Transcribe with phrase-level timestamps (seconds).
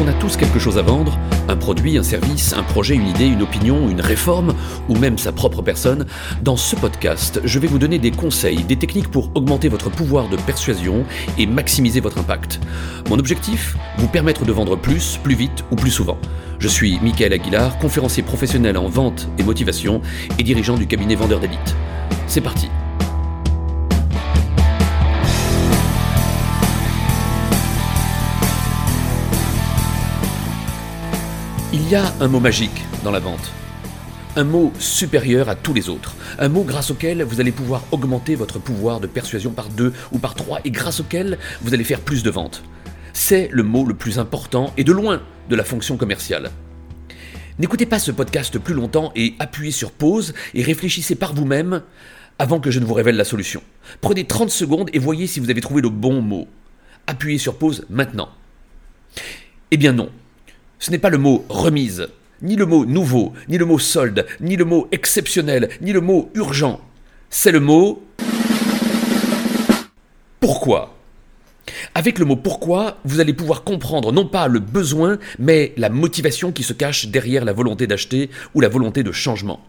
[0.00, 3.26] qu'on a tous quelque chose à vendre, un produit, un service, un projet, une idée,
[3.26, 4.54] une opinion, une réforme,
[4.88, 6.06] ou même sa propre personne,
[6.40, 10.30] dans ce podcast, je vais vous donner des conseils, des techniques pour augmenter votre pouvoir
[10.30, 11.04] de persuasion
[11.36, 12.60] et maximiser votre impact.
[13.10, 16.16] Mon objectif Vous permettre de vendre plus, plus vite ou plus souvent.
[16.58, 20.00] Je suis Michael Aguilar, conférencier professionnel en vente et motivation
[20.38, 21.76] et dirigeant du cabinet Vendeur d'élite.
[22.26, 22.70] C'est parti
[31.90, 33.50] y a un mot magique dans la vente.
[34.36, 36.14] Un mot supérieur à tous les autres.
[36.38, 40.20] Un mot grâce auquel vous allez pouvoir augmenter votre pouvoir de persuasion par deux ou
[40.20, 42.62] par trois et grâce auquel vous allez faire plus de ventes.
[43.12, 46.52] C'est le mot le plus important et de loin de la fonction commerciale.
[47.58, 51.82] N'écoutez pas ce podcast plus longtemps et appuyez sur pause et réfléchissez par vous-même
[52.38, 53.64] avant que je ne vous révèle la solution.
[54.00, 56.46] Prenez 30 secondes et voyez si vous avez trouvé le bon mot.
[57.08, 58.28] Appuyez sur pause maintenant.
[59.72, 60.08] Eh bien non,
[60.80, 62.08] ce n'est pas le mot remise,
[62.42, 66.30] ni le mot nouveau, ni le mot solde, ni le mot exceptionnel, ni le mot
[66.34, 66.80] urgent.
[67.28, 68.02] C'est le mot
[70.40, 70.96] pourquoi.
[71.94, 76.50] Avec le mot pourquoi, vous allez pouvoir comprendre non pas le besoin, mais la motivation
[76.50, 79.60] qui se cache derrière la volonté d'acheter ou la volonté de changement.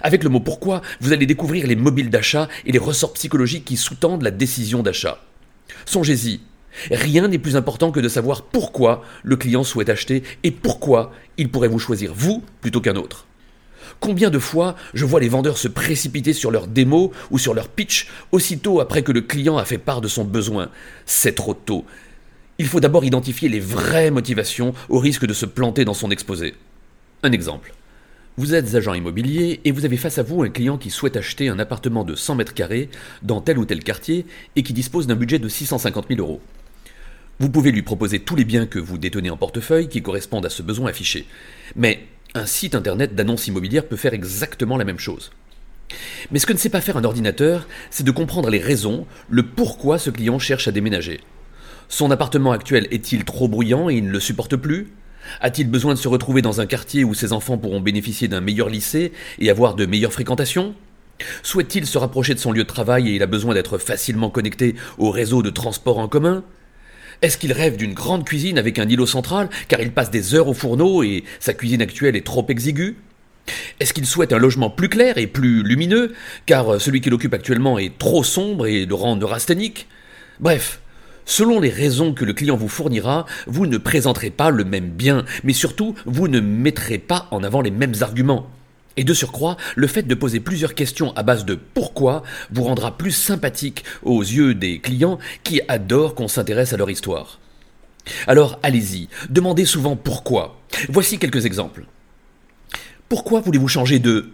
[0.00, 3.76] Avec le mot pourquoi, vous allez découvrir les mobiles d'achat et les ressorts psychologiques qui
[3.76, 5.20] sous-tendent la décision d'achat.
[5.84, 6.40] Songez-y,
[6.90, 11.50] Rien n'est plus important que de savoir pourquoi le client souhaite acheter et pourquoi il
[11.50, 13.26] pourrait vous choisir vous plutôt qu'un autre.
[14.00, 17.68] Combien de fois je vois les vendeurs se précipiter sur leur démo ou sur leur
[17.68, 20.70] pitch aussitôt après que le client a fait part de son besoin?
[21.06, 21.84] C'est trop tôt.
[22.58, 26.54] Il faut d'abord identifier les vraies motivations au risque de se planter dans son exposé.
[27.22, 27.72] Un exemple.
[28.38, 31.48] Vous êtes agent immobilier et vous avez face à vous un client qui souhaite acheter
[31.48, 32.90] un appartement de 100 mètres carrés
[33.22, 36.40] dans tel ou tel quartier et qui dispose d'un budget de 650 000 euros.
[37.38, 40.50] Vous pouvez lui proposer tous les biens que vous détenez en portefeuille qui correspondent à
[40.50, 41.26] ce besoin affiché.
[41.74, 45.32] Mais un site internet d'annonces immobilières peut faire exactement la même chose.
[46.30, 49.42] Mais ce que ne sait pas faire un ordinateur, c'est de comprendre les raisons, le
[49.42, 51.20] pourquoi ce client cherche à déménager.
[51.88, 54.94] Son appartement actuel est-il trop bruyant et il ne le supporte plus?
[55.42, 58.70] A-t-il besoin de se retrouver dans un quartier où ses enfants pourront bénéficier d'un meilleur
[58.70, 60.74] lycée et avoir de meilleures fréquentations?
[61.42, 64.74] Souhaite-t-il se rapprocher de son lieu de travail et il a besoin d'être facilement connecté
[64.96, 66.42] au réseau de transport en commun?
[67.22, 70.48] Est-ce qu'il rêve d'une grande cuisine avec un îlot central, car il passe des heures
[70.48, 72.96] au fourneau et sa cuisine actuelle est trop exiguë?
[73.80, 76.14] Est-ce qu'il souhaite un logement plus clair et plus lumineux,
[76.46, 79.86] car celui qu'il occupe actuellement est trop sombre et de rang neurasthénique?
[80.40, 80.80] Bref,
[81.28, 85.24] Selon les raisons que le client vous fournira, vous ne présenterez pas le même bien,
[85.42, 88.48] mais surtout, vous ne mettrez pas en avant les mêmes arguments.
[88.96, 92.96] Et de surcroît, le fait de poser plusieurs questions à base de pourquoi vous rendra
[92.96, 97.38] plus sympathique aux yeux des clients qui adorent qu'on s'intéresse à leur histoire.
[98.26, 100.60] Alors allez-y, demandez souvent pourquoi.
[100.88, 101.84] Voici quelques exemples.
[103.08, 104.30] Pourquoi voulez-vous changer de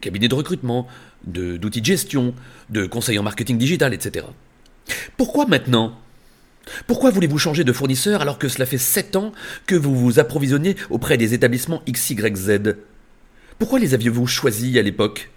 [0.00, 0.86] cabinet de recrutement,
[1.24, 2.34] d'outils de, gestion,
[2.70, 4.26] de conseil en marketing digital, etc.
[5.16, 5.98] Pourquoi maintenant?
[6.86, 9.32] Pourquoi voulez-vous changer de fournisseur alors que cela fait 7 ans
[9.66, 12.76] que vous vous approvisionnez auprès des établissements XYZ
[13.60, 15.30] pourquoi les aviez-vous choisis à l'époque?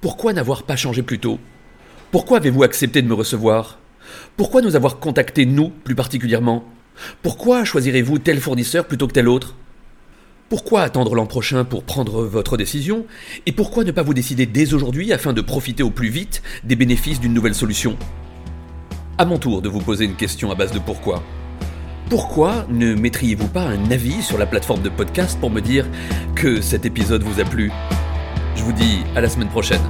[0.00, 1.38] Pourquoi n'avoir pas changé plus tôt?
[2.10, 3.78] Pourquoi avez-vous accepté de me recevoir?
[4.36, 6.64] Pourquoi nous avoir contactés, nous, plus particulièrement?
[7.22, 9.54] Pourquoi choisirez-vous tel fournisseur plutôt que tel autre?
[10.48, 13.06] Pourquoi attendre l'an prochain pour prendre votre décision?
[13.46, 16.74] Et pourquoi ne pas vous décider dès aujourd'hui afin de profiter au plus vite des
[16.74, 17.96] bénéfices d'une nouvelle solution?
[19.18, 21.22] À mon tour de vous poser une question à base de pourquoi.
[22.12, 25.86] Pourquoi ne mettriez-vous pas un avis sur la plateforme de podcast pour me dire
[26.34, 27.72] que cet épisode vous a plu?
[28.54, 29.80] Je vous dis à la semaine prochaine.